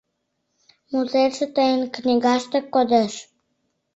Мутетше 0.91 1.45
тыйын 1.55 1.81
книгаште 1.93 2.59
кодеш. 2.73 3.13